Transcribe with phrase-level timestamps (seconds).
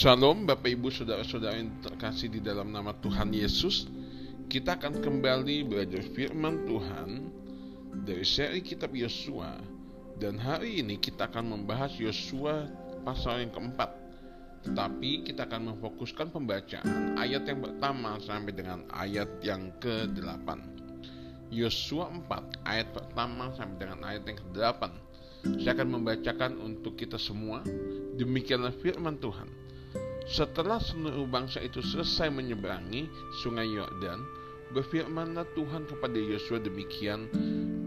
[0.00, 3.84] Shalom Bapak Ibu Saudara-saudara yang terkasih di dalam nama Tuhan Yesus.
[4.48, 7.28] Kita akan kembali belajar firman Tuhan
[8.08, 9.60] dari seri kitab Yosua.
[10.16, 12.64] Dan hari ini kita akan membahas Yosua
[13.04, 13.92] pasal yang keempat.
[14.64, 20.48] Tetapi kita akan memfokuskan pembacaan ayat yang pertama sampai dengan ayat yang ke-8
[21.52, 24.82] Yosua 4 ayat pertama sampai dengan ayat yang ke-8
[25.60, 27.60] Saya akan membacakan untuk kita semua.
[28.16, 29.68] Demikianlah firman Tuhan
[30.30, 33.10] setelah seluruh bangsa itu selesai menyeberangi
[33.42, 34.22] sungai Yordan,
[34.70, 37.26] berfirmanlah Tuhan kepada Yosua demikian,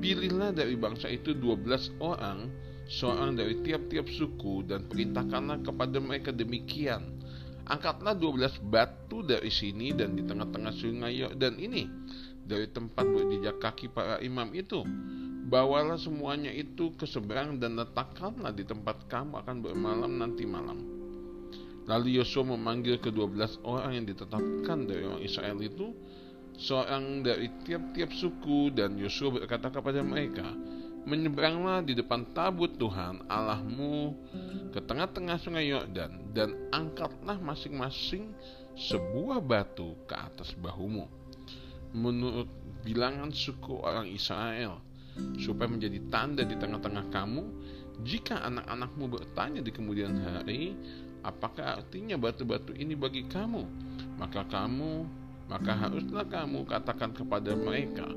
[0.03, 2.51] Pilihlah dari bangsa itu dua belas orang,
[2.91, 7.23] seorang dari tiap-tiap suku, dan perintahkanlah kepada mereka demikian,
[7.63, 11.87] Angkatlah dua belas batu dari sini dan di tengah-tengah sungai Yordan ini,
[12.43, 14.83] dari tempat berjejak kaki para imam itu.
[15.47, 21.02] Bawalah semuanya itu ke seberang dan letakkanlah di tempat kamu akan bermalam nanti malam
[21.83, 25.91] Lalu Yosua memanggil kedua belas orang yang ditetapkan dari orang Israel itu,
[26.55, 30.47] seorang dari tiap-tiap suku, dan Yosua berkata kepada mereka,
[31.03, 34.15] Menyeberanglah di depan tabut Tuhan Allahmu
[34.71, 38.31] ke tengah-tengah sungai Yordan dan angkatlah masing-masing
[38.79, 41.03] sebuah batu ke atas bahumu.
[41.91, 42.47] Menurut
[42.87, 44.79] bilangan suku orang Israel
[45.43, 47.43] supaya menjadi tanda di tengah-tengah kamu
[48.07, 50.73] jika anak-anakmu bertanya di kemudian hari
[51.23, 53.63] apakah artinya batu-batu ini bagi kamu?
[54.19, 55.07] Maka kamu,
[55.49, 58.07] maka haruslah kamu katakan kepada mereka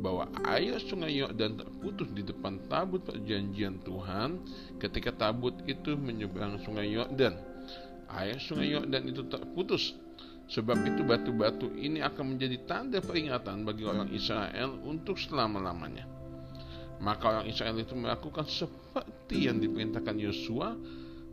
[0.00, 4.40] bahwa air sungai Yordan terputus di depan tabut perjanjian Tuhan
[4.76, 7.36] ketika tabut itu menyeberang sungai Yordan.
[8.12, 9.96] Air sungai Yordan itu terputus.
[10.46, 16.06] Sebab itu batu-batu ini akan menjadi tanda peringatan bagi orang Israel untuk selama-lamanya.
[17.02, 20.78] Maka orang Israel itu melakukan seperti yang diperintahkan Yosua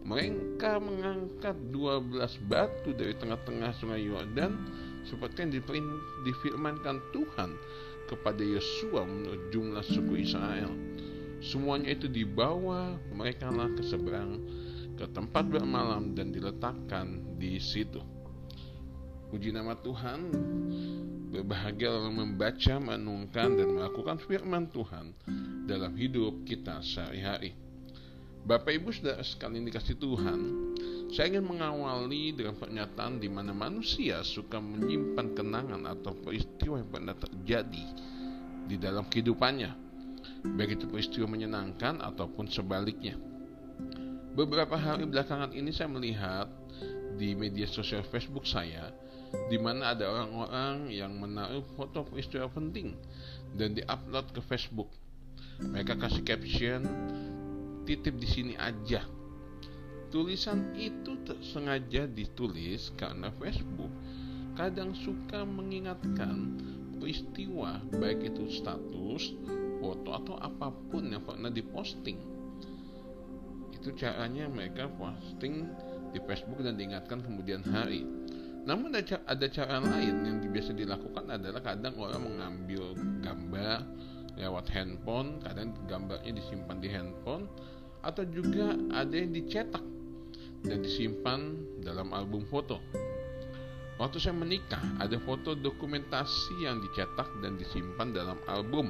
[0.03, 2.19] mereka mengangkat 12
[2.51, 4.51] batu dari tengah-tengah sungai Yordan
[5.07, 5.51] seperti yang
[6.27, 7.55] difirmankan Tuhan
[8.11, 10.71] kepada Yosua menurut jumlah suku Israel.
[11.43, 14.39] Semuanya itu dibawa mereka lah ke seberang
[14.95, 17.99] ke tempat bermalam dan diletakkan di situ.
[19.33, 20.29] Puji nama Tuhan,
[21.33, 25.17] berbahagia dalam membaca, menungkan, dan melakukan firman Tuhan
[25.65, 27.62] dalam hidup kita sehari-hari.
[28.43, 30.39] Bapak Ibu sudah sekali dikasih Tuhan,
[31.15, 37.15] saya ingin mengawali dengan pernyataan di mana manusia suka menyimpan kenangan atau peristiwa yang pernah
[37.15, 37.85] terjadi
[38.67, 39.71] di dalam kehidupannya,
[40.59, 43.15] baik itu peristiwa menyenangkan ataupun sebaliknya.
[44.35, 46.51] Beberapa hari belakangan ini saya melihat
[47.15, 48.91] di media sosial Facebook saya,
[49.47, 52.91] di mana ada orang-orang yang menaruh foto peristiwa penting
[53.55, 54.91] dan diupload ke Facebook.
[55.63, 56.83] Mereka kasih caption
[57.83, 59.03] titip di sini aja.
[60.13, 63.89] Tulisan itu sengaja ditulis karena Facebook
[64.53, 66.53] kadang suka mengingatkan
[67.01, 69.33] peristiwa baik itu status,
[69.81, 72.21] foto atau apa pun yang pernah diposting.
[73.73, 75.67] Itu caranya mereka posting
[76.13, 78.05] di Facebook dan diingatkan kemudian hari.
[78.63, 83.83] Namun ada, ada cara lain yang biasa dilakukan adalah kadang orang mengambil gambar
[84.37, 87.45] lewat handphone, kadang gambarnya disimpan di handphone
[88.03, 89.83] atau juga ada yang dicetak
[90.63, 92.79] dan disimpan dalam album foto.
[94.01, 98.89] Waktu saya menikah, ada foto dokumentasi yang dicetak dan disimpan dalam album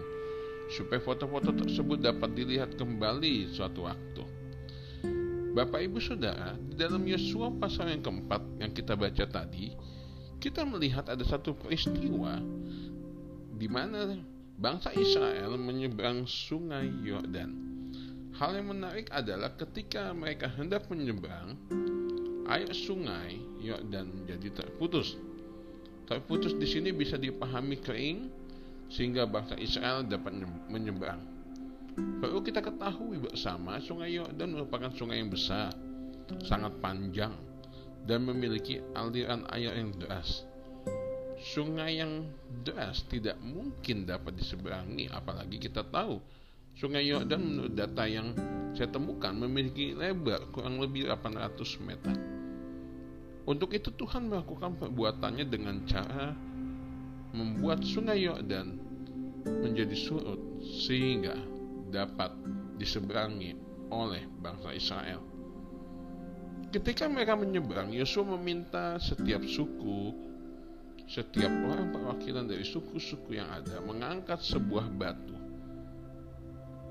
[0.72, 4.24] supaya foto-foto tersebut dapat dilihat kembali suatu waktu.
[5.54, 9.70] Bapak Ibu Saudara, di dalam Yosua pasal yang keempat yang kita baca tadi,
[10.42, 12.42] kita melihat ada satu peristiwa
[13.54, 14.18] di mana
[14.58, 17.52] bangsa Israel menyeberang sungai Yordan.
[18.34, 21.58] Hal yang menarik adalah ketika mereka hendak menyeberang,
[22.50, 25.18] air sungai Yordan menjadi terputus.
[26.10, 28.28] Terputus di sini bisa dipahami kering
[28.90, 30.36] sehingga bangsa Israel dapat
[30.70, 31.22] menyeberang.
[31.94, 35.70] Perlu kita ketahui bersama, Sungai Yordan merupakan sungai yang besar,
[36.42, 37.38] sangat panjang,
[38.10, 40.42] dan memiliki aliran air yang deras.
[41.42, 42.30] Sungai yang
[42.62, 46.22] deras tidak mungkin dapat diseberangi, apalagi kita tahu
[46.74, 48.34] Sungai Yordan menurut data yang
[48.74, 52.16] saya temukan memiliki lebar kurang lebih 800 meter.
[53.46, 56.34] Untuk itu Tuhan melakukan perbuatannya dengan cara
[57.34, 58.80] membuat sungai Yordan
[59.46, 60.42] menjadi surut
[60.88, 61.38] sehingga
[61.94, 62.34] dapat
[62.82, 63.54] diseberangi
[63.94, 65.22] oleh bangsa Israel.
[66.74, 70.10] Ketika mereka menyeberang, Yosua meminta setiap suku,
[71.08, 75.44] setiap orang perwakilan dari suku-suku yang ada mengangkat sebuah batu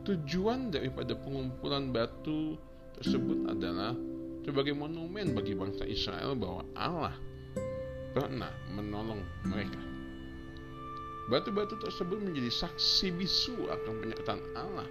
[0.02, 2.58] Tujuan daripada pengumpulan batu
[2.98, 3.94] tersebut adalah
[4.42, 7.14] sebagai monumen bagi bangsa Israel bahwa Allah
[8.10, 9.78] pernah menolong mereka.
[11.30, 14.90] Batu-batu tersebut menjadi saksi bisu akan penyertaan Allah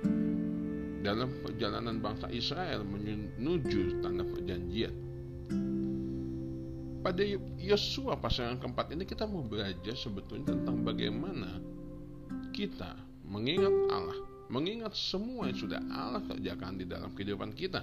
[1.03, 4.95] dalam perjalanan bangsa Israel menuju tanah perjanjian.
[7.01, 7.25] Pada
[7.57, 11.57] Yosua pasal yang keempat ini kita mau belajar sebetulnya tentang bagaimana
[12.53, 12.94] kita
[13.25, 14.19] mengingat Allah,
[14.53, 17.81] mengingat semua yang sudah Allah kerjakan di dalam kehidupan kita.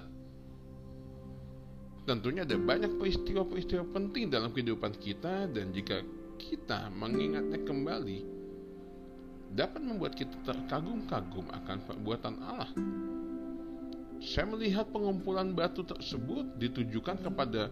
[2.07, 5.99] Tentunya ada banyak peristiwa-peristiwa penting dalam kehidupan kita dan jika
[6.39, 8.39] kita mengingatnya kembali
[9.51, 12.71] dapat membuat kita terkagum-kagum akan perbuatan Allah.
[14.23, 17.71] Saya melihat pengumpulan batu tersebut ditujukan kepada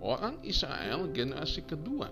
[0.00, 2.08] orang Israel generasi kedua.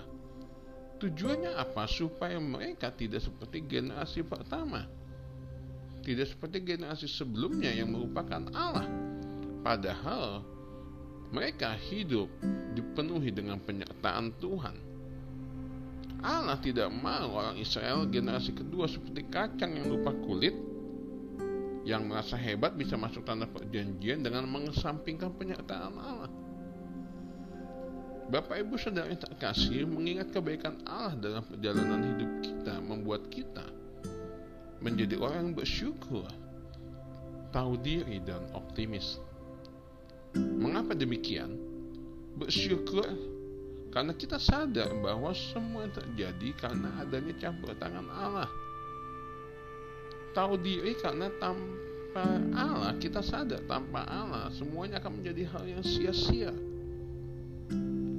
[0.98, 1.86] Tujuannya apa?
[1.86, 4.84] Supaya mereka tidak seperti generasi pertama.
[6.02, 8.88] Tidak seperti generasi sebelumnya yang merupakan Allah.
[9.62, 10.42] Padahal
[11.28, 12.26] mereka hidup
[12.72, 14.76] dipenuhi dengan penyertaan Tuhan.
[16.18, 20.50] Allah tidak mau orang Israel generasi kedua seperti kacang yang lupa kulit
[21.86, 26.30] yang merasa hebat bisa masuk tanah perjanjian dengan mengesampingkan penyertaan Allah.
[28.28, 33.64] Bapak Ibu Saudara yang terkasih mengingat kebaikan Allah dalam perjalanan hidup kita membuat kita
[34.84, 36.28] menjadi orang yang bersyukur,
[37.56, 39.16] tahu diri dan optimis.
[40.36, 41.56] Mengapa demikian?
[42.36, 43.08] Bersyukur
[43.96, 48.50] karena kita sadar bahwa semua terjadi karena adanya campur tangan Allah.
[50.36, 56.52] Tahu diri karena tanpa Allah kita sadar tanpa Allah semuanya akan menjadi hal yang sia-sia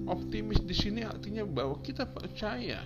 [0.10, 2.82] Optimis di sini artinya bahwa kita percaya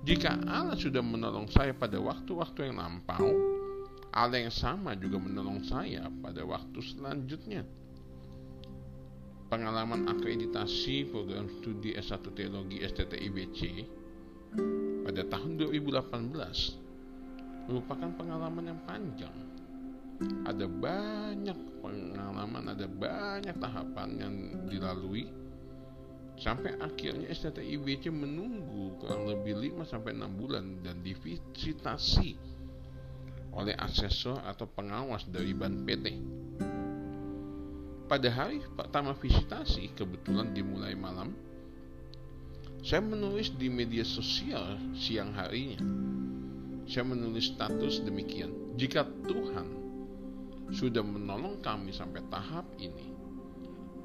[0.00, 3.28] jika Allah sudah menolong saya pada waktu-waktu yang lampau,
[4.16, 7.68] Allah yang sama juga menolong saya pada waktu selanjutnya.
[9.52, 13.60] Pengalaman akreditasi program studi S1 Teologi STTIBC
[15.04, 19.36] pada tahun 2018 merupakan pengalaman yang panjang.
[20.48, 24.34] Ada banyak pengalaman, ada banyak tahapan yang
[24.70, 25.28] dilalui
[26.40, 32.32] Sampai akhirnya STTIBC menunggu kurang lebih 5 sampai 6 bulan dan divisitasi
[33.52, 36.06] oleh asesor atau pengawas dari ban PT.
[38.08, 41.30] Pada hari pertama visitasi, kebetulan dimulai malam,
[42.80, 45.78] saya menulis di media sosial siang harinya.
[46.88, 49.68] Saya menulis status demikian, jika Tuhan
[50.72, 53.09] sudah menolong kami sampai tahap ini,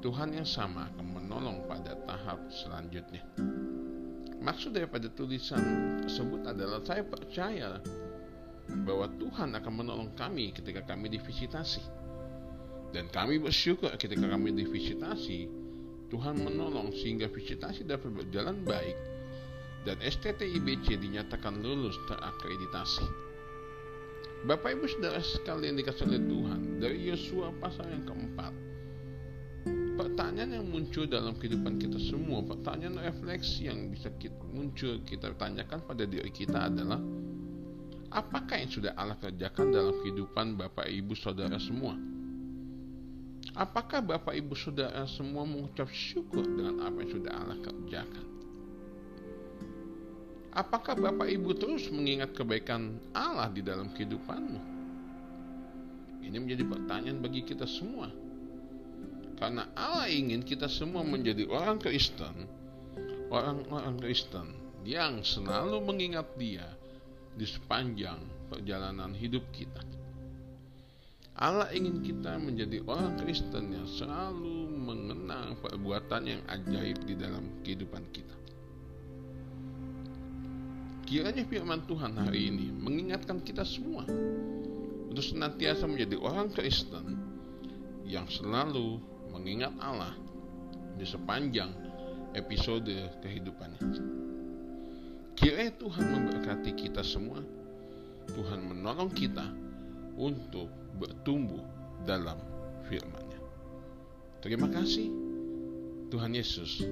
[0.06, 3.26] Tuhan yang sama akan menolong pada tahap selanjutnya.
[4.38, 5.58] Maksud daripada tulisan
[5.98, 7.82] tersebut adalah saya percaya
[8.86, 11.82] bahwa Tuhan akan menolong kami ketika kami divisitasi.
[12.94, 15.50] Dan kami bersyukur ketika kami divisitasi,
[16.06, 18.94] Tuhan menolong sehingga visitasi dapat berjalan baik
[19.90, 23.06] dan STTIBC dinyatakan lulus terakreditasi.
[24.46, 28.65] Bapak Ibu Saudara sekalian dikasih oleh Tuhan dari Yosua pasal yang keempat
[30.06, 35.82] pertanyaan yang muncul dalam kehidupan kita semua, pertanyaan refleksi yang bisa kita, muncul kita tanyakan
[35.82, 37.02] pada diri kita adalah
[38.14, 41.98] apakah yang sudah Allah kerjakan dalam kehidupan Bapak Ibu Saudara semua?
[43.58, 48.26] Apakah Bapak Ibu Saudara semua mengucap syukur dengan apa yang sudah Allah kerjakan?
[50.54, 54.78] Apakah Bapak Ibu terus mengingat kebaikan Allah di dalam kehidupanmu?
[56.22, 58.25] Ini menjadi pertanyaan bagi kita semua
[59.36, 62.48] karena Allah ingin kita semua menjadi orang Kristen,
[63.28, 64.56] orang-orang Kristen
[64.88, 66.64] yang selalu mengingat Dia
[67.36, 69.84] di sepanjang perjalanan hidup kita.
[71.36, 78.08] Allah ingin kita menjadi orang Kristen yang selalu mengenang perbuatan yang ajaib di dalam kehidupan
[78.08, 78.36] kita.
[81.04, 84.08] Kiranya firman Tuhan hari ini mengingatkan kita semua
[85.12, 87.20] untuk senantiasa menjadi orang Kristen
[88.08, 89.15] yang selalu
[89.46, 90.10] mengingat Allah
[90.98, 91.70] di sepanjang
[92.34, 92.90] episode
[93.22, 93.78] kehidupannya.
[95.38, 97.38] Kiranya Tuhan memberkati kita semua.
[98.26, 99.46] Tuhan menolong kita
[100.18, 100.66] untuk
[100.98, 101.62] bertumbuh
[102.02, 102.42] dalam
[102.90, 103.38] firman-Nya.
[104.42, 105.14] Terima kasih.
[106.10, 106.82] Tuhan Yesus